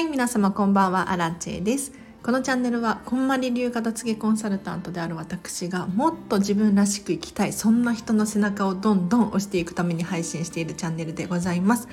[0.00, 1.92] はい皆様こんばんはアラチェです。
[2.22, 11.86] このチャンネルはこんまり流片付けコンサルタントである私がもっと自分らしく生きたいそんな人の背中をどんどん押していくために配信しているチャンネルでございます。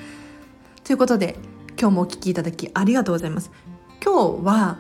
[0.85, 1.35] ということで
[1.77, 3.51] 今日もお聞きいただきありがとうございます。
[4.01, 4.77] 今日は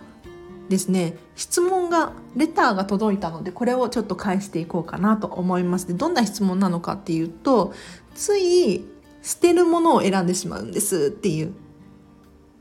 [0.69, 5.87] ですね質問がレターが届いたのでこれをちょっと返していこうかなと思います。
[5.87, 7.73] でどんな質問なのかっていうと
[8.15, 8.85] つい
[9.21, 11.53] 捨てるものを選んでしまうんですっていう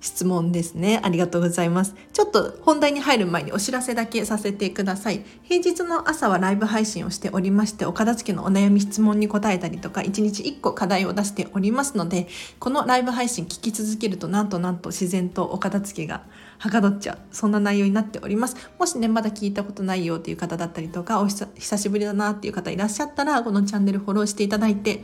[0.07, 1.01] 質問ですね。
[1.03, 1.95] ありがとうございます。
[2.13, 5.25] ちょっと本題に入る前にお知らせだけさせてください。
[5.43, 12.29] 平日の朝はライブ配信をしておりまして、お片付けのお悩み質問に答えたりとか、1日1個課題を出しておりますので、
[12.61, 16.23] このライブ配信聞き続けるとなんとなんと自然とお片付けが
[16.59, 17.19] はかどっちゃう。
[17.33, 18.57] そんな内容になっております。
[18.79, 25.03] もしね、まだ聞いたことないよっていう方だったりとか、お久しぶりだなっていう方いらっしゃったら、このチャンネルフォローしていただいて、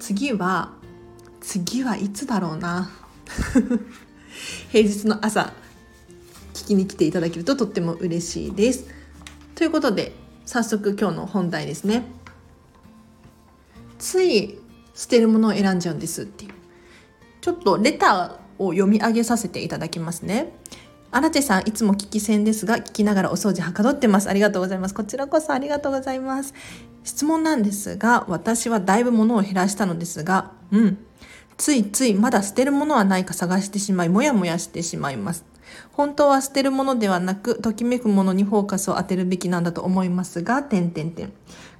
[0.00, 0.72] 次は、
[1.40, 2.90] 次はいつだろうな。
[4.70, 5.52] 平日の朝
[6.54, 8.86] 聞きに来ていただけるととっても嬉しいです。
[9.54, 10.12] ということで
[10.46, 12.04] 早速今日の本題ですね。
[13.98, 14.58] つい
[14.94, 16.52] 捨てるものを選んじゃうんですっていう
[17.40, 20.52] ちょっとレターを読み上げさせていただきますね。
[21.12, 24.28] アラチェさん、いつも聞き戦ですが、聞きながらお掃除はかどってます。
[24.28, 24.94] ありがとうございます。
[24.94, 26.54] こちらこそありがとうございます。
[27.02, 30.98] 質問なんですが、私はだいぶ物を減らしたのですが、うん。
[31.60, 35.44] ついついまだ捨てるものはないか探してしまい、もやもやしてしまいます。
[35.92, 41.28] 本当は捨てるものではなく、ときめくものにフォーカスを当てるべきなんだと思いますが、点点点。
[41.28, 41.34] こ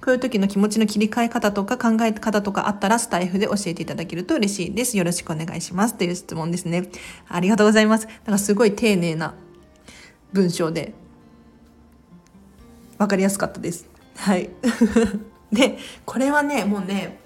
[0.09, 4.95] ういう時の気持ちの切り替え方とか考え方とかあったらスタイフで教えていただけると嬉しいです。
[4.99, 5.95] よろしくお願いします。
[5.95, 6.87] という質問ですね。
[7.27, 8.05] ありがとうございます。
[8.05, 9.33] なんかすごい丁寧な
[10.31, 10.93] 文章で、
[12.99, 13.89] わかりやすかったです。
[14.15, 14.51] はい。
[15.51, 17.20] で、これはね、もうね、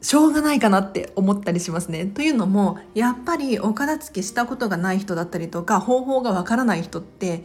[0.00, 2.06] しょうがないかなって思ったりしますね。
[2.06, 7.44] というのもやっぱりお片付けしたことがない人だったりとか方法がわからない人って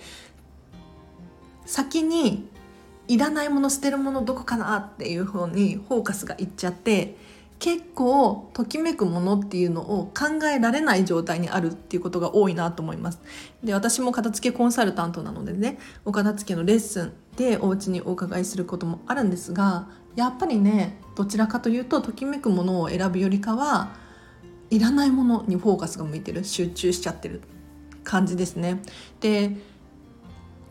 [1.66, 2.48] 先に
[3.08, 7.18] いらないもの捨てるものどこかなっていう方にフォーカスがいっちゃって
[7.60, 13.22] 結構ときめくものっていうのを考えられない状態にあるっていうことが多いなと思います。
[13.64, 23.96] で私も片付けコンサルタントなのでねお片付けのレッスンでお家にお伺いすることもあるんですがやっぱりねどちらかというとときめくものを選ぶよりかは
[24.70, 27.42] いらないものにフォーカスが向いてる集中しちゃってる
[28.04, 28.82] 感じですね。
[29.20, 29.56] で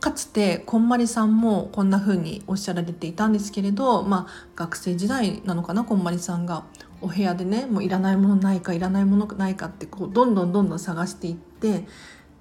[0.01, 6.65] かつてこんまりさんもこんな風におっしゃられていたんですけれど、まあ、学生時代なのかなこんまりさんが
[7.01, 11.87] お部屋でねもういらないものないかいらないものないかってこうどんどんどんどん探していって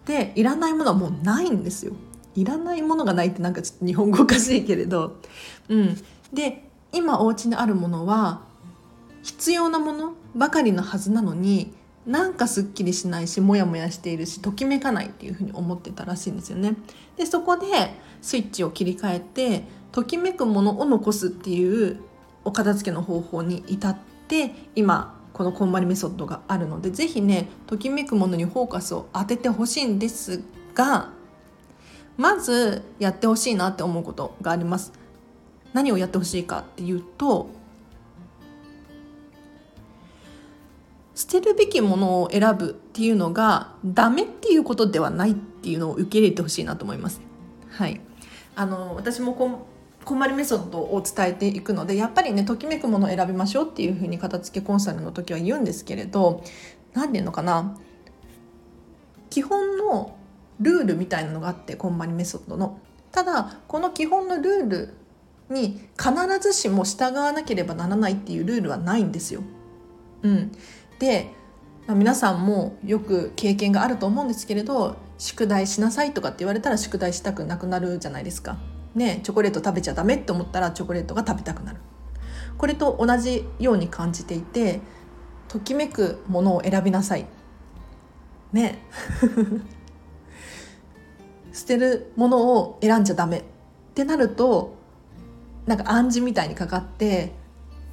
[0.07, 1.93] でいらないものはもうないんですよ。
[2.33, 5.17] いらないものがないってなんかちょっと日本語おかしいけれど、
[5.69, 5.97] うん、
[6.33, 8.41] で今お家にあるものは
[9.23, 11.73] 必要なものばかりのはずなのに
[12.05, 16.75] なんかすっきりしないしモヤモヤしているしときめかないっていうふうに思ってたらしいんですよね。
[17.15, 17.67] でそこで
[18.21, 22.01] スイッチを切り替えてときめくものを残すっていう
[22.43, 23.95] お片付けの方法に至っ
[24.27, 30.41] て今このこんまりメソッドがあるので是非ねときめくものにフォーカスを当ててほしいんです
[30.73, 31.09] が
[32.17, 34.91] まずやってほしいなって思うことがあります。
[35.73, 37.49] 何をやってほしいかっていうと
[41.15, 47.21] 捨てるべきものを選ぶっていうのがダメっていうことではないっていうのを受け入れてほしいなと思います。
[47.69, 48.01] はい、
[48.55, 49.63] あの私もこん
[50.03, 56.43] こんまりメソッドを伝えていくのでやっぱりねときめくものを選びましょうっていうふうに片付けコンサルの時は言うんですけれど
[56.93, 57.77] 何て言うのかな
[59.29, 60.17] 基本の
[60.59, 62.79] ルールみたいなのがあってこんまりメソッドの。
[63.11, 64.93] ただこの基本のルール
[65.51, 69.43] に必ずしも従わなければならないっていうルールはないんですよ。
[70.23, 70.51] うん、
[70.99, 71.31] で、
[71.87, 78.57] まあ、皆さんもよく経験があると思うんですけれど宿題しなさいとかって言われたら宿題したくなくなるじゃないですか。
[78.95, 81.79] ね、チョコレート食べちゃダメって思ったらチョコレートが食べたくなる。
[82.57, 84.81] これと同じように感じていて
[85.47, 87.25] ときめくものを選びなさい。
[88.53, 88.79] ね
[91.53, 93.43] 捨てるものを選んじゃダメっ
[93.93, 94.80] てなると
[95.71, 97.31] なんか暗示みたいにかかって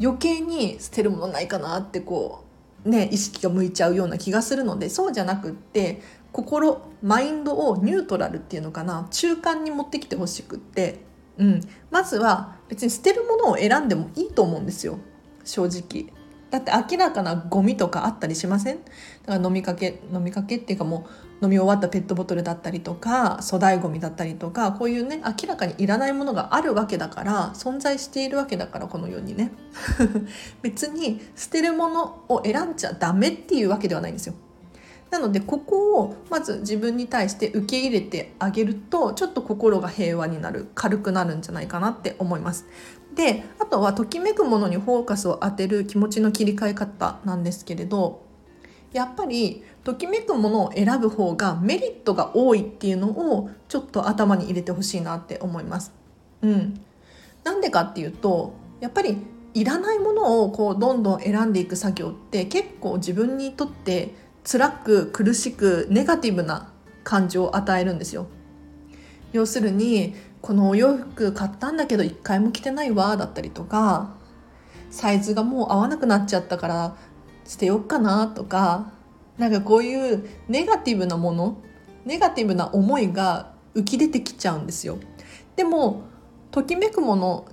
[0.01, 2.45] 余計に捨てるものないかなってこ
[2.85, 6.03] うね意識が向いちゃうような気がするのでそうじゃなくって
[6.33, 10.99] 心マインドをニュートラルっていうのかな中間に持ってきてほしくって、
[11.37, 11.61] うん、
[11.93, 14.99] まずは別に捨てるものを選んでもいいと思うんですよ。
[15.45, 16.13] 正直。
[16.51, 18.83] だって明らかなゴミとかあったりしません？
[19.25, 29.52] だから飲みかけ飲みかけっていうかもう飲み終わったペットボトルだったりとか粗大ごみだったりとかこういうね明らかにいらないものがあるわけだから存在しているわけだからこのようにね
[30.62, 34.35] 別に捨てるものを選んじゃダメっていうわけではないんですよ。
[35.11, 42.67] なのでここをまず自分に対して受け入れてあげるとちょっと心が平和になる軽くなるんじゃないかなって思います。
[43.14, 48.28] であとはときめくものにフォーカスを当てる気持ちの切り替え方なんですけれど
[48.93, 55.93] やっぱりときめくものを選ぶ方がメリットが多いっていうのをちょっと頭に入れてほしいなって思います。
[56.43, 56.81] うん、
[57.44, 59.19] なんでかっていうとやっぱり
[59.55, 64.14] いらないものをこうどんどん選んでいく作業って結構自分にとって
[64.44, 66.70] 辛く苦しくネガティブな
[67.05, 68.26] 感情を与えるんですよ。
[69.32, 74.14] 要するにこのお洋服買ったんだけど一回も着てないわだったりとか
[74.91, 76.96] サイズがもう合わなくなっちゃったから
[77.49, 78.93] 捨てよっかなとか
[79.39, 81.56] なんかこういうネガティブなもの
[82.05, 84.99] ネガティブな思いが浮き出てきちゃうんですよ。
[85.56, 86.03] でも
[86.50, 87.47] ときめくもの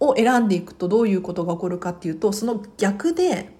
[0.00, 3.52] を選んでいくとどういうことが起こるかっていうとその逆で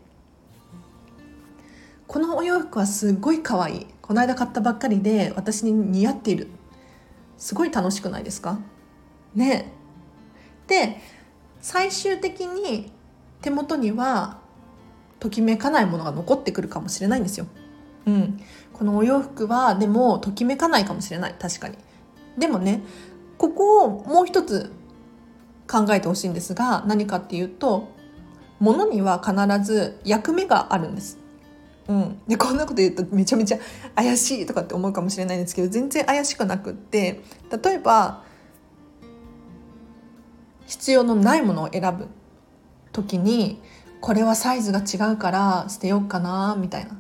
[2.07, 3.87] このお洋服はすっごい可愛い。
[4.03, 6.49] この間買ったばっかりで私に似合っている。
[7.39, 8.59] すごい楽しくないですか？
[9.35, 9.73] ね。
[10.67, 11.01] で
[11.61, 12.93] 最終的に
[13.41, 14.44] 手元には
[15.25, 17.47] ときめかないものが残ってくるかもしれないんですよ。
[18.05, 18.39] うん、
[18.75, 21.79] このお洋服はでもときめかないかもしれない確かに。
[22.37, 22.83] でもね
[23.39, 24.71] ここをもう一つ
[25.67, 27.89] 考えてほしいんですが何かっていうと
[28.61, 31.19] 物には必ず役目があるんです。
[31.89, 33.59] うん、でこんなこと言うとめちゃめちゃ
[33.95, 37.23] 怪しいとかって思うかもしれないんですけど全然怪しくなくって
[37.65, 38.25] 例えば
[40.67, 42.09] 必要のないものを選ぶ
[42.93, 43.63] 時に
[44.05, 46.91] これはサイズが違うから捨てようかなみたいな。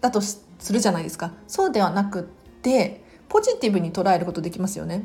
[0.00, 0.42] だとす
[0.72, 1.30] るじゃないですか。
[1.46, 5.04] そうではなくってポジティブに捉えることできますよね。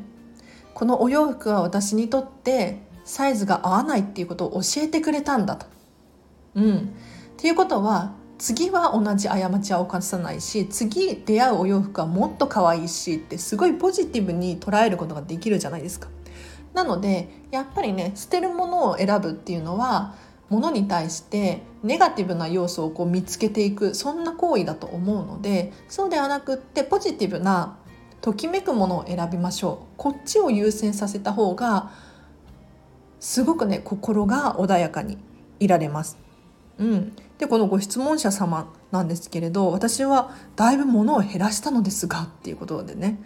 [0.74, 5.68] このお洋服は私にとってサイズが合わないっていうことを教えてくれたんだと。
[6.56, 6.78] うん。
[6.78, 6.82] っ
[7.38, 16.10] ていうことは次は同じ過ちは犯さないし次出会うお洋服はもっと可愛いしってすごいポジティブに捉えることができるじゃないですか。
[16.74, 20.16] なのでやっぱりね捨てるものを選ぶっていうのは
[20.54, 27.80] ものに対してネガティブな要素をこう見つけていくそんな行為だと思うのでそうではなくってポジティブな
[28.22, 31.92] ときめくものを選びましょうこっちを優先させた方が
[33.20, 35.18] すごくね心が穏やかに
[35.60, 36.18] いられます。
[36.78, 43.20] うん、でこのご質問者様なんですけれど私はだいぶ物を減らしたのですがっていうことでね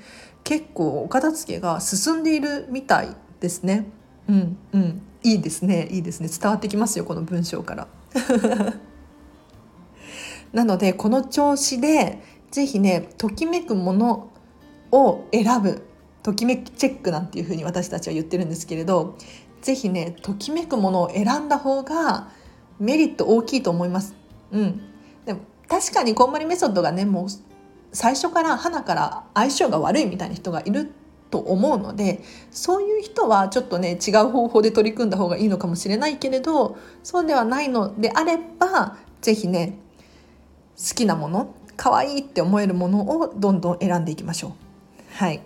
[0.43, 3.09] 結構お片付けが進んでいるみたい
[3.39, 3.89] ですね。
[4.27, 5.01] うんうん。
[5.23, 5.87] いいですね。
[5.91, 6.29] いいですね。
[6.29, 7.87] 伝わってきますよこの文章から。
[10.53, 12.21] なのでこの調子で
[12.51, 14.29] 是非ねときめくもの
[14.91, 15.83] を選ぶ。
[16.23, 19.15] ときめきチェックなんていうふうに私たちは言ってるんですけれど
[19.61, 22.29] 是非ねときめくものを選んだ方が
[22.79, 24.13] メリット大きいと思います。
[24.51, 24.81] うん、
[25.25, 25.39] でも
[25.69, 27.27] 確かにこんまりメソッドがねもう
[27.93, 30.91] 最初から花から相性が悪いみたいな人がいる
[31.29, 32.21] と思うので
[32.51, 39.77] そういう人はちょっとね違う方法で取り組んだ方がいいのかもしれないけれどそうではないのであれば是非ね
[40.77, 44.51] 好きなもの可愛いって思えるものをどんどん選んでいきましょう。
[45.13, 45.41] はい。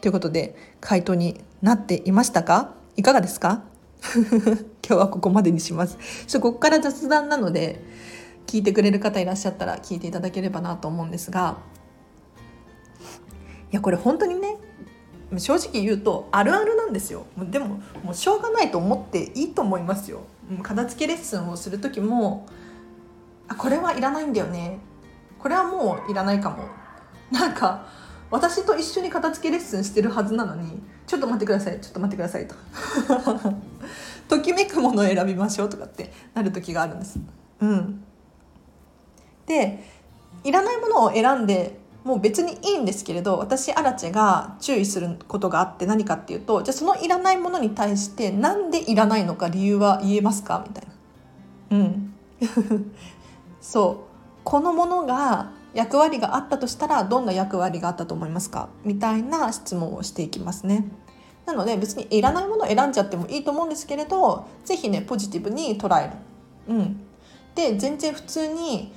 [0.00, 2.74] ということで回答になっていましたか？
[2.96, 3.62] いかがですか？
[4.86, 5.98] 今日はここまでにします。
[6.26, 7.82] ちょここから雑談なので
[8.46, 11.58] 聞いてくれる方いらっしゃったら聞いていただければなと思うんですが
[13.70, 14.56] いやこれ本当にね
[15.36, 17.26] 正直言うとあるあるなんですよ。
[17.38, 20.20] でももうしょうがないと思っていいと思いますよ。
[20.62, 22.46] 片付けレッスンをする時も
[23.46, 24.78] あこれはいらないんだよね。
[25.38, 26.64] これはもういらないかも。
[27.30, 27.86] なんか
[28.30, 32.54] 私と一緒に片付けレッスンしてるはずなのにちょっと待ってくださいちょっと待ってくださいと。
[34.28, 37.18] ときめくものを選びましょうとかってなる時があるんです。
[37.60, 38.04] うん、
[39.46, 39.84] で
[40.44, 50.64] いらないものを選んでもう別にいいんですけれど私アラチェが注意することがあって何かっていうとじゃあそのいらないものに対して何でいらないのか理由は言えますか？
[50.66, 50.86] みたい
[51.70, 51.76] な。
[51.76, 52.14] うん
[53.60, 53.96] そう
[54.42, 58.70] このものが役割があったとしたらどんな役割があったと思いますか？
[58.84, 60.88] みたいな質問をしていきますね。
[61.44, 66.12] なので別にいらないものを選んじゃってもいいと思うんですけれど是非ねポジティブに捉える。
[66.74, 67.00] うん、
[67.54, 68.94] で全然普通に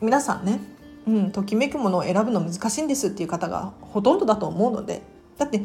[0.00, 0.60] 皆さんね、
[1.06, 5.02] うん、ときめくものを選ぶの難しいんですっていう方がほとんどだと思うので
[5.36, 5.62] だって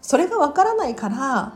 [0.00, 1.54] それがわからないから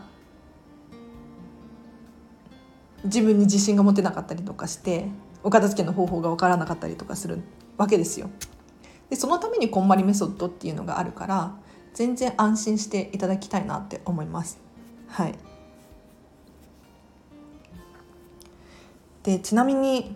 [3.04, 5.06] 自分に自信が持てなかったりとかして
[5.42, 7.40] お片付けの方法が分からなかったりとかする
[7.76, 8.28] わけですよ。
[9.08, 11.54] でそのためにこんまりメソッドっていうのがあるから
[11.94, 14.58] 全然安心していただきたいなって思います。
[15.06, 15.34] はい、
[19.22, 20.14] でちなみに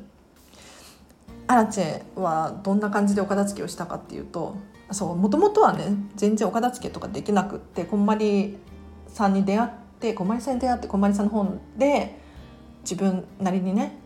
[1.52, 4.56] アラチェはどんな感じでお片付けをしたかっていうと
[4.98, 8.56] もともとはね全然お片付けとかできなくってこんまり
[9.06, 12.18] さんに出会ってこんまりさんに出会ってこんまりさんの本で
[12.82, 13.98] 自分なりにね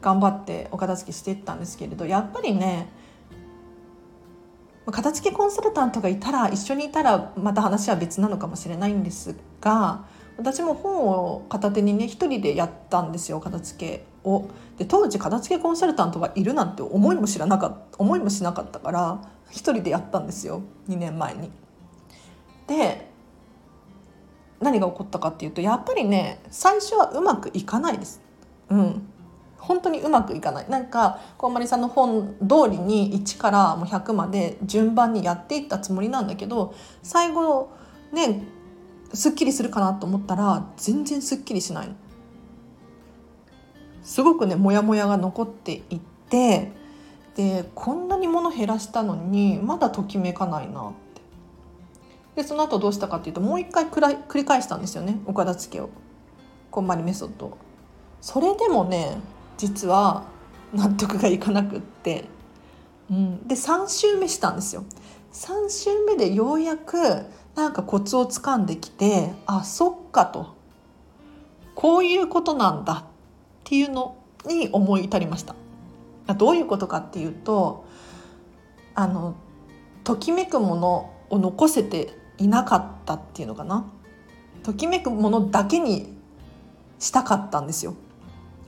[0.00, 2.88] 頑張ってお片付けしていったんですけれどやっぱりね
[4.86, 10.04] 片付けコンサルタントがいたら一緒にいたらまた話は別なのかもしれないんですが
[10.36, 14.48] 私も本を片手にね一人でやったんですよ片付けを。
[14.78, 21.50] で当時片付けコンサルタントがいるなんて思いも知らなかった思いもしなかったから一人でやったんですよ2年前に。
[22.66, 23.12] で
[24.60, 28.20] 何が起こったかっていうとやっぱりね最初はうまくいかないです。
[28.70, 29.08] うん
[29.58, 37.70] 本当にうまくいかないなんかこんまりさんの本通りに1からもう100まで順番にやっていったつもりなんだけど最後
[38.12, 38.42] ね
[39.14, 41.94] すっきりするかなと思ったら全然すっきりしないの。
[44.04, 46.70] すごくねモヤモヤが残っていって
[47.34, 52.42] でこんなに物減らしたのにまだときめかないなって。
[52.42, 55.88] でその後どうしたかっていうともう一回繰り返したんですよねお片付けを。
[56.70, 57.56] こんまりメソッド
[58.20, 59.16] それでもね
[59.56, 60.24] 実は
[60.72, 62.24] 納得がいかなくって、
[63.10, 64.84] うん、で3週目したんですよ。
[65.32, 66.96] 3週目でようやく
[67.54, 70.54] なんかコツをつかんできてあそっかと。
[71.74, 73.04] こういうことなんだ
[73.64, 74.16] っていうの
[74.46, 75.54] に思い至りました。
[76.34, 77.86] どういうことかっていうと
[78.94, 79.34] あの
[80.04, 83.86] ときめくものを残せていなかったっていうのかな。
[84.62, 86.14] ときめくものだけに
[86.98, 87.94] したかったんですよ。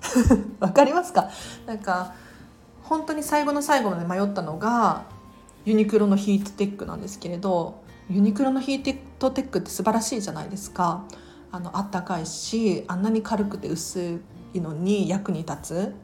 [0.61, 1.29] わかりますか？
[1.67, 2.15] なんか
[2.83, 5.05] 本当に最後の最後まで迷ったのが
[5.67, 11.05] ユニクロのヒートテックなんですけれどユニクロのヒートテックって素晴らしいじゃないですか。
[11.53, 14.21] あのあったかいしあんなに軽くて薄
[14.55, 15.95] のに役に立つ。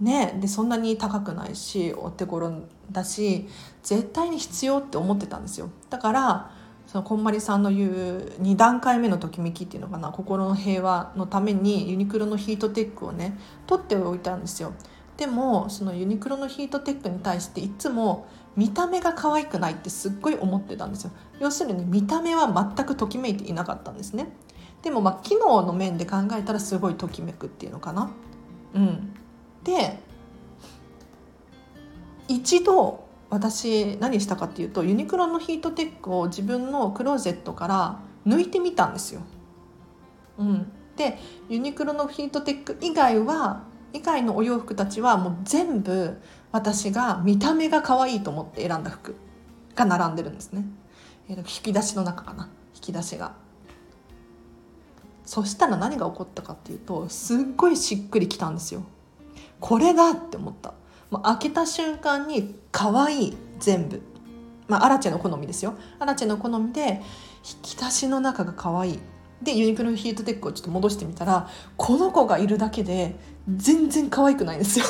[0.00, 2.50] ねでそんなに高くないしお手頃
[2.90, 3.46] だし
[3.82, 5.70] 絶対に必要って思ってたんですよ。
[5.90, 6.50] だから
[6.86, 14.72] そのこんまりさんの言う2段階目のときめきっていうのかな心の平和のためにユニクロのヒートテックをね取っておいたんですよ。
[15.16, 21.10] でもそのユニクロのヒートテックに対していつも見た目が可愛くないってすっごい思ってたんですよ。
[21.38, 24.32] 要するに見た目は全くときめいていなかったんですね。
[24.82, 28.10] でもまあ機能の面で考えたらすごいときめくっていうのかな
[28.74, 29.14] うん
[29.64, 29.98] で
[32.28, 39.22] 一度私何したかっていうとユニクロのヒートテックを自分のクローゼットから抜いてみたんですよ。
[40.38, 41.18] うん、で
[41.48, 46.18] ユニクロのヒートテック以外は以外のお洋服たちはもう全部
[46.52, 49.14] 私が見た目が可愛いと思って選んだ服
[49.74, 50.64] が並んでるんですね。
[51.28, 53.34] えー、引き出しの中かな引き出しが。
[55.30, 58.82] そしたら何が起こったかっていうとすっごいしっくりきたんですよ。
[59.60, 60.74] これだって思った。
[61.08, 64.02] もう開けた瞬間に可愛い全部。
[64.66, 65.74] まあアラチェの好みですよ。
[66.00, 67.00] アラチェの好みで
[67.48, 68.98] 引き出しの中が可愛い。
[69.40, 73.14] でユニクロのヒートテックをちょっと戻してみたらこの子がいるだけで
[73.48, 74.84] 全然可愛くないんですよ。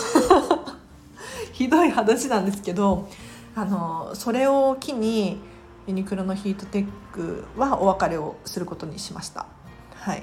[1.52, 3.10] ひどい話なんですけど
[3.54, 5.38] あのそれを機に
[5.86, 9.44] ユニクロのヒートテックはお別れをすることにしました。
[10.00, 10.22] はい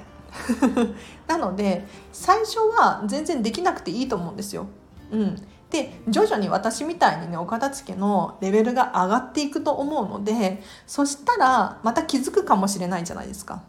[1.26, 4.66] なので最初は全然できなくていいと思うんですよ
[5.10, 5.36] うん
[5.70, 13.62] で徐々に私みたいにねお片付けのレベルが上がっていくと思うのでそしたらまた気づくかもしれないじゃないですか。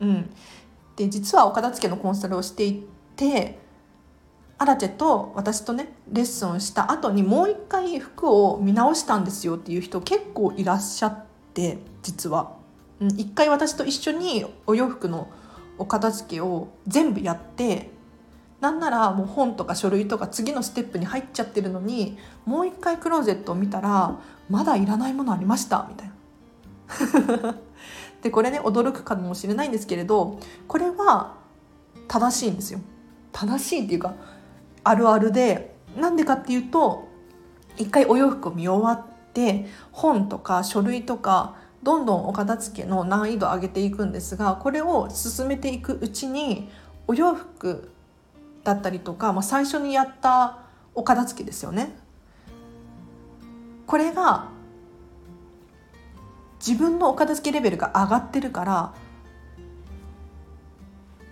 [0.00, 0.30] うん、
[0.96, 2.86] で実はお片付けのコンサルをしてい
[3.16, 3.58] て
[4.58, 12.63] アラチェと私とねレッスンした後にもう一回服を見直したんですよっていう人結構いらっしゃって実は。
[13.00, 15.28] 一回私と一緒にお洋服の
[15.78, 17.90] お片付けを全部やって
[18.60, 27.56] なんならもう本とか書類とか次のステップに入っちゃってるのにもう一回クローゼットを見たらまだいらないものありましたみたいな。
[28.22, 31.34] でこれね驚くかもしれないんですけれどこれは
[32.08, 32.80] 正しいんですよ。
[33.32, 34.14] 正しいっていうか
[34.82, 37.08] あるあるでなんでかっていうと
[37.76, 46.70] 一回お洋服を見終わって本とか書類とかどんどんお片付けの難易度を上げていくんですがこれを進めていくうちに
[47.06, 47.90] お洋服
[48.64, 50.60] だったりとか、まあ、最初にやった
[50.94, 51.94] お片付けですよね。
[53.86, 54.48] これが
[56.66, 58.94] 自分のお片付けレベルが上がってるから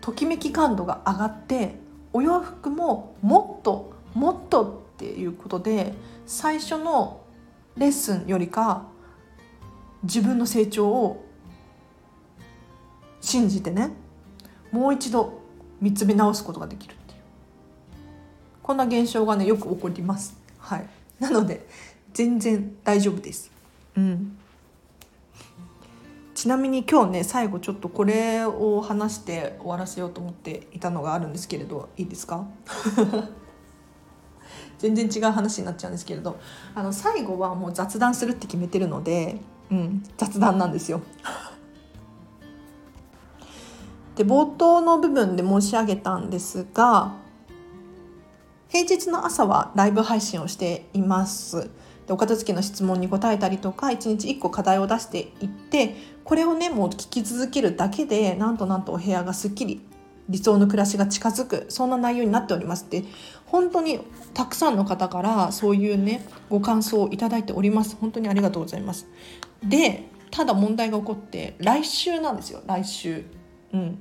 [0.03, 1.77] ときめき感度が上がって
[2.13, 5.95] お洋服ももっともっとっていうことで
[6.27, 7.23] 最初の
[7.79, 8.92] レッスンよりか
[10.03, 11.25] 自分の成長を
[13.21, 13.91] 信じてね
[14.73, 15.41] もう一度
[15.81, 17.19] 見つめ直すことができるっていう。
[18.63, 20.37] こんな現象がねよく起こります。
[20.59, 20.87] はい。
[21.21, 21.67] なので
[22.13, 23.51] 全然大丈夫です。
[23.97, 24.39] うん。
[26.35, 32.47] ちなみに今日ね最後ちょっとこれを話して終わらせようと思っていたのがあるんですけれどいいですか？
[34.79, 36.41] 全然違う話になっちゃうんですけれど
[36.75, 39.41] あの最後はもう雑談するって決めてるので、
[39.71, 41.01] うん、雑談なんですよ。
[44.17, 47.15] で冒頭の部分で申し上げたんですが
[48.69, 51.71] 平日の朝はライブ配信をしています。
[52.07, 59.81] でお片付けの質問に答えたりとか1日1個課題を出していってこれをねもう聞き続けるだけでなんとなんとお部屋がすっきり
[60.33, 63.05] 理想の暮らしが近づくそんな内容になっておりますって
[63.47, 64.01] 本当に
[64.33, 67.97] たくさんの方からそういうねご感想をいただいております。
[68.01, 69.07] 本当にありがとうございます。
[69.63, 72.63] でただ問題が起こって来週なんですよ。
[72.67, 73.25] 来週。
[73.75, 73.99] うん。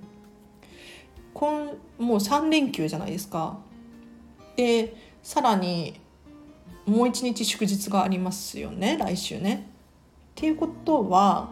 [1.34, 3.60] 今もう3連休じゃないですか。
[4.56, 6.00] でさらに
[6.86, 8.98] もう一日祝日がありますよね。
[8.98, 9.70] 来週ね。
[10.32, 11.50] っていうことは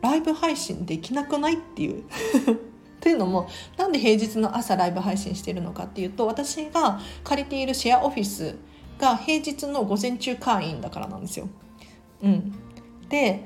[0.00, 2.04] ライブ配信できなくないっていう。
[3.00, 8.56] というのもなんで平日の朝ライブ配信してるのかっていうと私が借りているシェアオフィス
[8.98, 11.48] が平日の午前中会員だからなんですよ。
[12.22, 12.52] うん、
[13.08, 13.44] で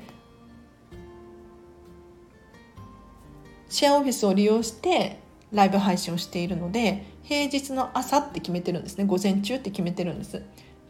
[3.69, 5.19] シェアオフィスを利用して
[5.51, 9.05] ライブ配信をしているので平日の朝って決めてるんですね。
[9.05, 10.41] 午前中って決めてるんです。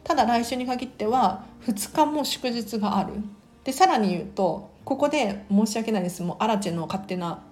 [0.02, 3.14] ただ来週に限っては2日も祝日がある。
[3.64, 6.22] でさらに言うとここで申し訳ないです。
[6.22, 7.42] もうアラチェの勝手な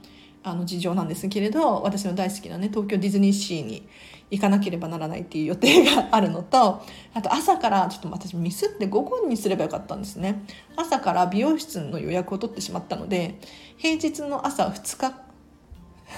[0.45, 3.87] あの事情なんですけれど私の大好きなね東京ディズニーシーに
[4.31, 6.83] 行かなければならないっていう予定があるのと
[7.15, 10.45] あと朝からちょっと私ミスって午後にすればよかったんですね
[10.75, 13.39] 朝から美容室の予約を取ってしまったので
[13.77, 15.33] 平日の朝2日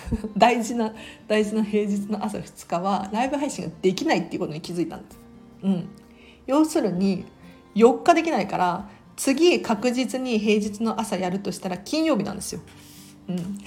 [0.37, 0.95] 大事な
[1.29, 5.19] 大事な平日の朝2日はライブ配信ができないっていうことに気づいたんです。
[5.63, 5.89] うん、
[6.47, 7.25] 要するに
[7.75, 12.61] 4日できないから次確実に平日の朝やるとしたら金曜日なんですよ。
[13.29, 13.59] うん。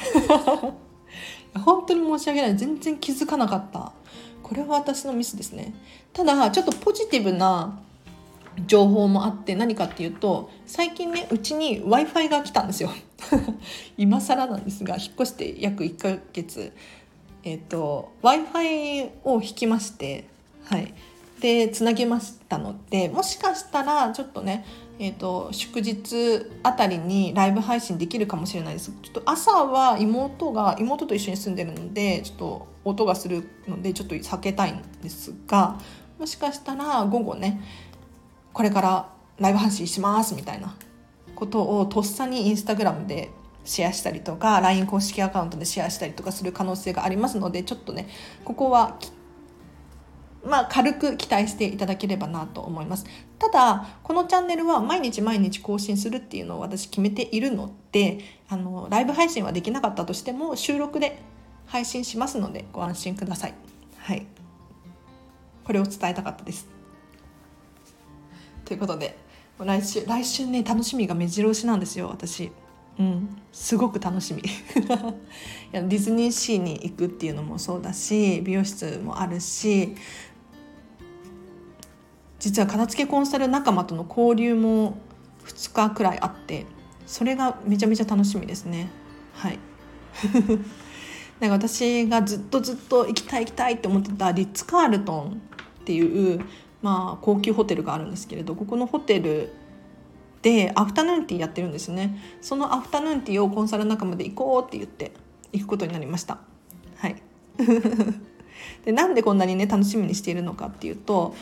[1.61, 2.57] 本当に申し訳ない。
[2.57, 3.91] 全然気づかなかった。
[4.43, 5.73] これは私のミスですね。
[6.13, 7.79] ただちょっとポジティブな
[8.65, 12.89] 情報もあって何かっていうと最近ねうちに w i f i が来たんですよ。
[13.97, 16.73] 今更なんですが引っ越して約1ヶ月。
[17.43, 20.25] えっ、ー、と w i f i を引きまして
[20.65, 20.93] はい。
[21.39, 24.65] でつなげましたのでもしかしたらちょっとね
[24.99, 28.91] えーと、祝日あたりにライブ配信できるかもしれないです。
[29.03, 35.77] ちょっと朝は妹が妹と一緒に住んでるのでちょっと音がするのでちょっと避けたいんですが
[36.17, 37.61] もしかしたら午後ね
[38.53, 40.75] これからライブ配信しますみたいな
[41.35, 43.29] ことをとっさにインスタグラムで
[43.65, 48.07] シェアしたりとか LINE 公式アカウントでシェアしたりとかする可能性がありますのでちょっとね
[48.45, 48.97] ここは
[50.47, 53.05] まあ、軽く期待していただければなと思います。
[53.39, 61.21] ただこのチャンネルは毎日毎日更新するっていうのを私決めているのであのライブ配信はできなかったとしても収録で
[61.67, 63.53] 配信しますのでご安心ください。
[63.97, 64.25] はい。
[65.63, 66.67] これを伝えたかったです。
[68.65, 69.17] ということで
[69.59, 72.51] 来週来週ね楽しみが目白押しなんですよ私。
[72.99, 73.37] うん。
[73.51, 74.41] すごく楽しみ。
[74.41, 74.45] い
[75.71, 79.95] やディズニーシーに行くっていうのもそうだし美容室もあるし
[82.39, 84.97] 実は片付けコンサル仲間との交流も
[85.45, 86.65] 2日くらいあって
[87.05, 88.89] それがめちゃめちゃ楽しみですね。
[89.33, 89.59] はい。
[91.39, 95.41] なんか私がずっとずっと行きたい行きたいって思ってたリッツ・カールトン
[95.81, 96.41] っていう、
[96.81, 99.53] まあ、高級ホテルがあるんですけれどここのホテル
[100.41, 102.17] でアフタヌーンティーやってるんですね。
[102.41, 105.11] そのアフタヌーンティーをコンサル仲間で行こうって言って
[105.53, 106.39] 行くことになりました。
[106.97, 107.21] はい。
[108.85, 111.35] でなんでこんなにね楽しみにしているのかっていうと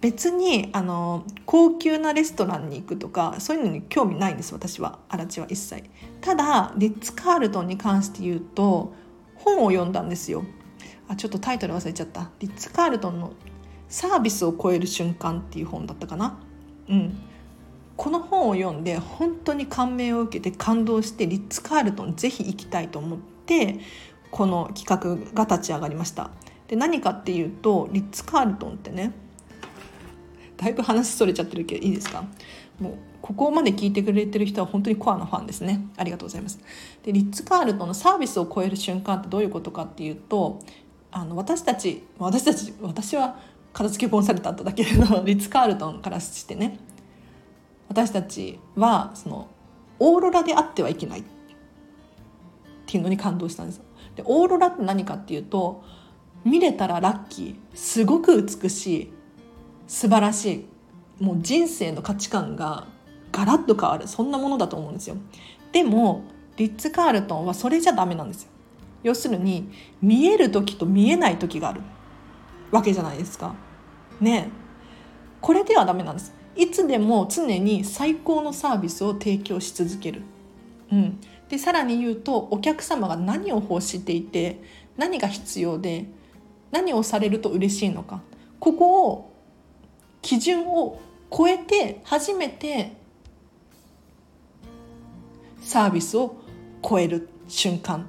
[0.00, 5.00] 別にあの高級なレストランに行くとかそういうのに興味ないんです私は。
[5.08, 5.82] アラチは一切。
[6.20, 8.92] ただリッツ・カールトンに関して言うと
[9.34, 10.44] 本を読んだんですよ。
[11.08, 12.30] あちょっとタイトル忘れちゃった。
[12.38, 13.32] リッツ・カールトンの
[13.88, 16.38] サービスを超える瞬間っていう本だったかな。
[16.88, 17.18] うん。
[17.96, 23.80] この本を読んで本当に感銘を受けて感動してリッツ・カールトンぜひ行きたいと思って
[24.30, 26.30] この企画が立ち上がりました。
[26.68, 29.12] で何かっていうとリッツ・カールトンってね
[30.58, 32.24] だいぶ話それちゃってるけどいいですか？
[32.78, 32.92] もう
[33.22, 35.86] ここまで聞いてくれてる人は本当にコアなファンですね。
[35.96, 36.60] ありがとうございます。
[37.02, 40.60] でリッツ・カールトンのサービスを超える瞬間ってどういうことかっていうと
[41.10, 43.38] あの私たち私たち私は
[43.72, 46.78] 片付けコンサルタントだけれど リッツ・カールトンからしてね。
[47.88, 49.48] 私たちはその
[49.98, 51.20] オーロラであってはいけない。
[51.20, 51.24] っ
[52.86, 53.82] ていうのに感動したんです。
[54.16, 55.82] でオーロラって何かっていうと
[56.44, 59.12] 見れたらラッキーすごく美しい
[59.88, 60.66] 素晴らし
[61.20, 61.24] い。
[61.24, 62.86] もう人生の価値観が
[63.32, 64.06] ガラッと変わる。
[64.06, 65.16] そんなものだと思うんですよ。
[65.72, 66.22] でも
[66.56, 68.50] リッツ・カールトンはそれじゃダメなんですよ。
[69.02, 69.68] 要するに
[70.00, 71.80] 見える時と見えない時がある。
[72.70, 73.54] わけじゃないですか。
[74.20, 74.50] ね。
[75.40, 76.34] これではダメなんです。
[76.56, 80.22] いつでも常に最高のサービスを提供し続ける、
[80.90, 84.60] うん、でさらに言うとお客様が何を欲していて
[84.96, 86.06] 何が必要で
[86.72, 88.20] 何をされると嬉しいのか。
[88.58, 89.27] ここを
[90.22, 91.00] 基準を
[91.30, 92.96] 超えて初めて
[95.60, 96.36] サービスを
[96.82, 98.08] 超える瞬間。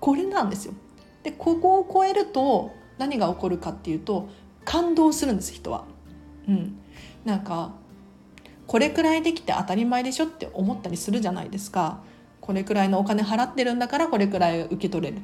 [0.00, 0.74] これなんですよ。
[1.22, 4.28] でここを超えると何が起こるかっていうと
[4.64, 5.84] 感動するんです人は。
[6.46, 6.78] うん、
[7.24, 7.72] なんか
[8.66, 12.02] これくらいできて当たり前でしょって思ったりするじゃないですか。
[12.40, 15.22] これくらいのお金払ってるんだからこれくらい受け取れる。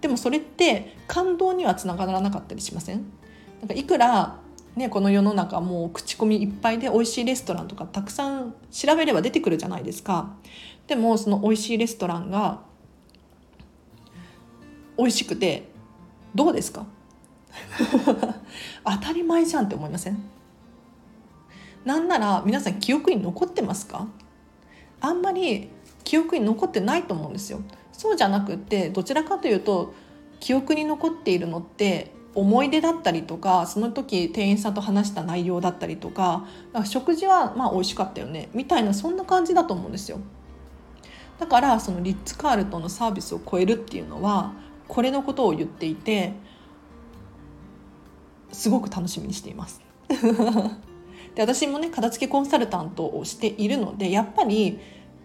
[0.00, 3.04] でもそれって感動にはつながらなかったりしません？
[3.60, 4.38] なんかいくら
[4.78, 10.36] ね、この世の中もう口コミいっぱいで美味しいレストランとかたくさん調べれば出てくるじゃないですか。
[10.86, 12.60] でもその美味しいレストランが
[14.96, 15.68] 美味しくて
[16.34, 16.86] どうですか？
[18.86, 20.22] 当たり前じゃんって思いません？
[21.84, 24.06] なんなら皆さん記憶に残ってますか？
[25.00, 25.70] あんまり
[26.04, 27.60] 記憶に残ってないと思うんですよ。
[27.92, 29.92] そうじゃなくってどちらかというと
[30.38, 36.46] 記憶に残っているのって思い出だったりとかその時店員さんと話した内容だったりとか
[36.84, 40.20] 食事はまあ美味しかったよねみたいなそんな感じだと思うんですよ
[41.40, 44.52] だからそのリッツ・カールトンのサービスを超えるっていうのは
[44.86, 46.32] これのことを言っていて
[48.52, 49.82] すごく楽しみにしています
[51.34, 54.78] で私もね片付けコンサルタントをしているのでやっぱり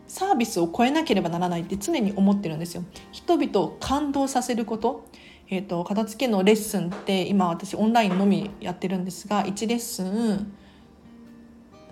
[0.07, 2.83] サービスを超えなければならないって常に思ってるんですよ。
[3.11, 5.05] 人々を感動させること、
[5.49, 10.53] えーと、片付けのレッスンって今私オンラインのみやってるんですが1レッスン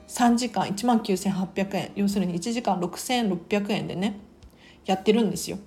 [0.08, 4.20] 3時間1万9800円要するに1時間6600円でね
[4.86, 5.58] やってるんですよ。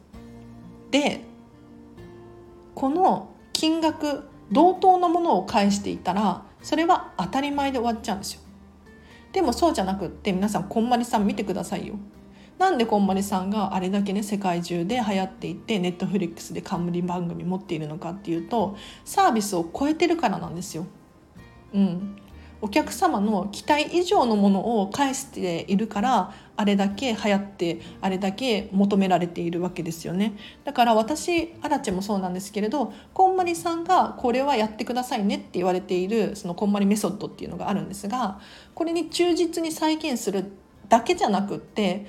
[0.91, 1.21] で
[2.75, 8.41] この金額同等のものを返していたらそれは当たり前で終わっちゃうんですよ。
[9.33, 11.95] でもそうじゃなくって皆さんこんまりさん見てくださいよ。
[12.59, 20.87] なんでこんまりさんがあれだけね世界中で流行っていてネットフリックスで冠番組持っているのかっていうとサービスを超えてるからなんですよ。
[21.75, 22.17] うん、
[22.65, 38.41] お客様の期待以上のものを返しているからあれだけ流行ってあれだけ求められているわけですよねだから私アラチェもそうなんですけれどこんまりさんがこれはやってくださいねって言われているそのこんまりメソッドっていうのがあるんですが
[38.75, 40.53] これに忠実に再現する
[40.89, 42.07] だけじゃなくって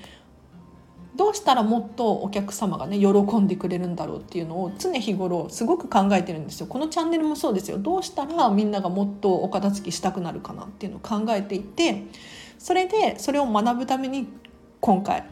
[1.15, 6.67] どうしたらもっとお客様がね喜んでくれるんだろうっていうのを常日頃すごく考えてるんですよ。
[6.67, 7.77] このチャンネルもそうですよ。
[7.77, 12.03] どうしたらみんながもっとお片付けしたくなるかなっていうのを考えていて
[12.59, 14.27] それでそれを学ぶために
[14.81, 15.23] 今回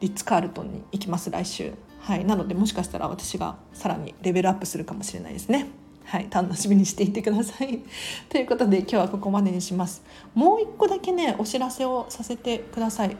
[0.00, 1.72] リッツ・カールトンに行きます来週。
[2.00, 2.24] はい。
[2.24, 5.68] なのでもしかしたら私がさらにレベルアップするかもしれないですね。
[6.04, 6.28] はい。
[6.30, 7.82] 楽しみにしていてください。
[8.30, 10.02] ということで今日はここまでにします。
[10.34, 13.16] もう一個だけねお知らせをさせてください。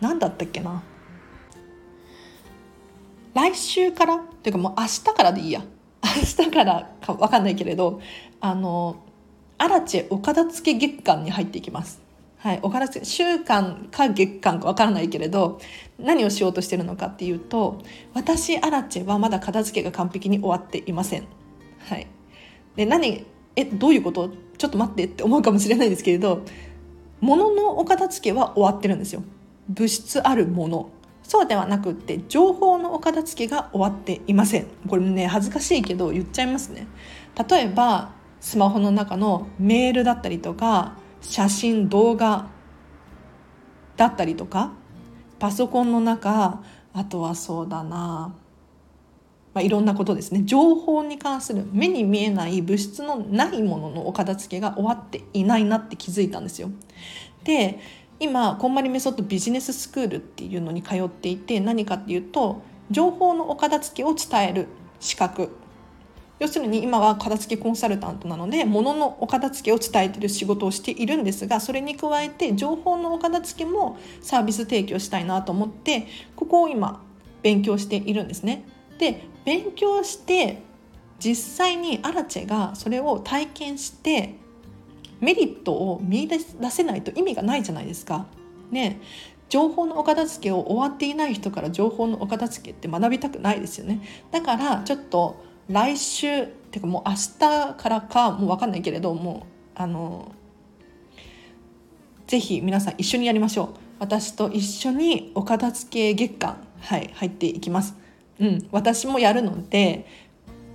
[0.00, 0.82] 何だったっけな？
[3.34, 4.18] 来週から？
[4.42, 5.62] というかもう明日からでいいや
[6.02, 8.00] 明日からか分かんないけれど
[8.40, 8.96] あの
[9.58, 12.00] アラチェお片付け月間に入っていきます。
[12.38, 15.60] はい、お片付け週間か月間か分からないけれど
[15.96, 17.80] 何をしようとしてるのかっていうと
[18.14, 21.26] 私アラチェはまだ片付けが完璧に終わっていません。
[21.78, 22.08] はい、
[22.74, 24.30] で何えどういうこと？
[24.58, 26.42] ちょっと待ってって思うかもしれないですけれど
[27.20, 29.22] 物のお片付けは終わってるんですよ。
[29.68, 30.90] 物質あるもの
[31.32, 34.66] そうではなくって情報のお片付けが終わっていません。
[34.86, 36.86] これね恥ずかしいけど言っちゃいますね。
[37.48, 42.50] 例えばスマホの中のメールだったりとか写真動画
[43.96, 44.72] だったりとか
[45.38, 48.34] パソコンの中あとはそうだな
[49.54, 50.42] まあ、いろんなことですね。
[50.44, 56.70] 情報に関する目に見えない物質のないもののお片付けが終わっていないなって気づいたんですよ。
[57.44, 57.80] で
[58.22, 64.68] 今こんまりメソッドビジネススクールっていうのに通っていて何かっていうと情報のお片付けを伝える
[65.00, 65.50] 資格
[66.38, 76.06] 要するに今は片付けコンサルタントなので物のお片付けを伝えている仕事をしているんですがそれに加えて情報のお片付けもサービス提供したいなと思って
[76.36, 77.02] ここを今
[77.42, 78.64] 勉強しているんですね。
[78.98, 80.62] で勉強して
[81.18, 84.36] 実際にアラチェがそれを体験して
[85.22, 88.26] メリットを見出せないと意味がないじゃないですか。
[88.70, 89.00] ね
[89.48, 94.00] 情報のお片付けを終わっていない人から情報のお片付けって学びたくないですよね。
[94.30, 100.32] だからちょっと来週っていうかもう明日からかもう分かんないけれどもあの
[102.26, 107.94] ぜひ皆さん一緒にやりましょう私と一緒にお片付け月間はい入っていきます
[108.40, 110.06] うん私もやるので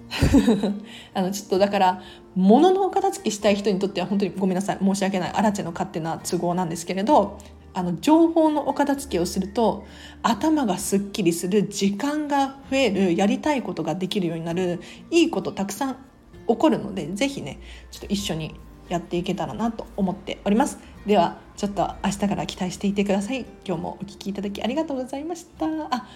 [1.13, 2.01] あのちょっとだから
[2.35, 7.37] 物のお片付けしたい人にとっては本当にごめんなさい申し訳ないアラチェの勝手な都合なんですけれど
[7.73, 9.85] あの情報のお片付けをすると
[10.23, 15.97] 頭がすっきりする時間が増えるやりたいことができるようになるいいことたくさん
[16.47, 17.59] 起こるので是非ね
[17.91, 18.55] ちょっと一緒に
[18.89, 20.79] やっていけたらなと思っております。
[21.05, 23.45] ではちょっと明日から期待していてください。
[23.65, 25.65] 今日もお聴きいただきありがとうございました。
[25.91, 26.07] あ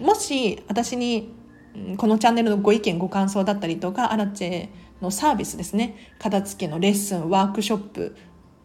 [0.00, 1.32] もし私に
[1.96, 4.68] このチャンネルのご意見ご感想だったりとかアラチェ
[5.00, 6.14] のサービスですね。
[6.18, 8.16] 片付けのレッスンワークショップ、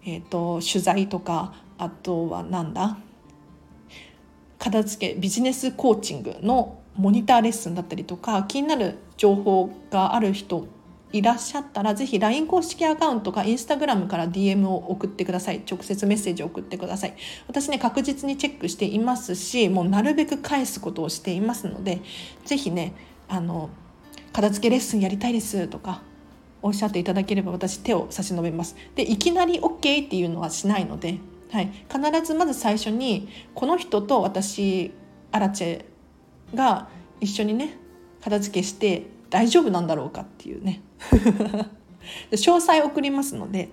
[0.06, 2.97] えーと、取材とかあとはなんだ？
[4.60, 10.67] 片付けビジネスコーチングのモニターレッスンだったりとか気になる情報がある人
[11.13, 15.63] いらっしゃったらぜひ LINE 公式アカウントか Instagram から DM を送ってください。
[15.69, 17.15] 直接メッセージを送ってください。
[17.47, 22.02] 私ね確実にチェックしていますしもうなるべく返すことをしていますので
[22.45, 22.93] ぜひね
[23.28, 23.69] あの
[24.34, 26.02] 片付けレッスンやりたいですとか
[26.62, 28.76] おっしゃっていただければ私手を差し伸べます。
[28.95, 31.17] でいきなり OK っていうのはしないので、
[31.52, 34.91] はい、必ずまず最初にこの人と私
[35.32, 35.86] アラチェ
[36.56, 37.78] が一緒にね
[38.21, 40.82] 片付けして大丈夫なんだろうかっていうね。
[42.32, 43.70] 詳細送りますので、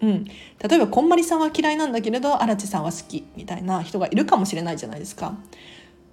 [0.00, 5.36] うん、例えばこんまりさんは嫌いなんだけれど荒地さんは好きみたいな人がいるかもしれないじゃないですか。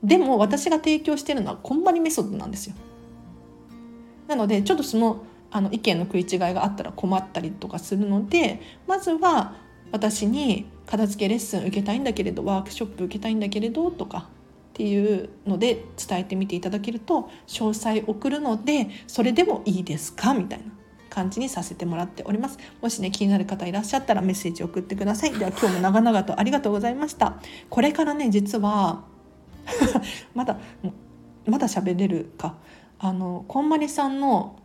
[0.03, 2.75] でも私が提供してるのはこんまりメソッドなんですよ。
[4.27, 9.55] なのでちょっとそのあの意見の食い違いがあったら困ったりとかするのでまずは
[9.91, 14.29] 私に片付けレッスン受けたいんだけれどワークショップ受けたいんだけれどとか
[14.79, 20.65] っていうので伝えてみていただけると詳細送るのでそれでもいいですかみたいな
[21.09, 22.57] 感じにさせてもらっております。
[22.81, 25.33] もしね気になる方いらっしゃったらメッセージ送ってください。
[25.37, 27.41] では今日も長々とありがとうございました。
[27.69, 29.03] これからね実は
[30.33, 30.57] まだ
[31.45, 32.55] まだ喋れるか。
[32.99, 34.59] あのこんまりさんの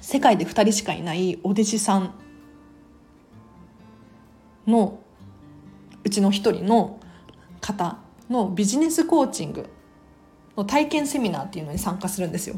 [0.00, 2.14] 世界で2人しかいないお弟子さん
[4.68, 5.00] の
[6.04, 7.00] うちの一人の
[7.60, 8.03] 方
[8.34, 9.66] のビジネスコーチング
[10.56, 12.56] の体験セミナーっていうのに参加するんですよ。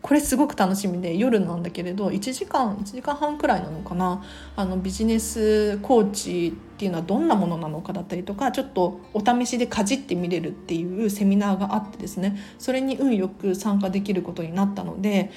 [0.00, 4.22] これすごく楽しみで夜なんだけれど1時間1時間半くらいなのかな
[4.54, 15.32] あのビジネスコーチっていうのはどんなものなのかだったりとかちょっとお試しでかじってみれるっていうセミナーがあってですねそれに運よく参加できることになったので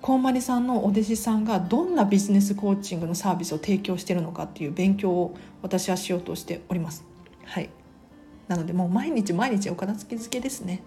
[0.00, 7.04] こんまりさんのお弟子さんがどんなビジネスコーチングのサービスを提供してるのかっていう勉強を私はしようとしております。
[7.44, 7.77] はい
[8.48, 10.82] なのでもう毎日毎日お片付け漬けですね。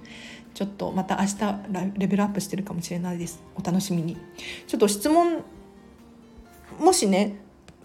[0.54, 3.42] ちょっとまた明日レベルアップしてるかもしれないです。
[3.56, 4.18] お楽しみに。
[4.68, 5.44] ちょっと質問
[6.80, 7.38] もしね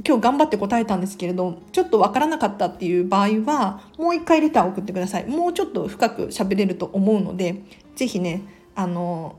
[0.06, 5.26] 今日頑張って答えたんですけれどちょっとわからなかったっていう場合はもう一回レターを送ってください。
[5.26, 7.62] もうちょっと深く喋れると思うので
[7.94, 8.42] 是非ね
[8.74, 9.36] あの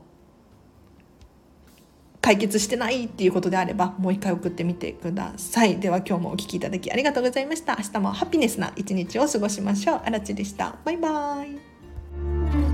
[2.28, 5.80] 解決してないっていうことであればもう一回送ってみてください。
[5.80, 7.76] では今日もお聴きいただきありがとうございました。
[7.78, 10.00] 明日もハピネスな一日を過ごしましょう。
[10.04, 10.76] あらちでした。
[10.84, 11.54] バイバー
[12.66, 12.67] イ。